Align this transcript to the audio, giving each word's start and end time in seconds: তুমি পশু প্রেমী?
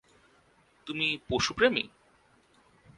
তুমি 0.87 1.07
পশু 1.29 1.51
প্রেমী? 1.53 1.83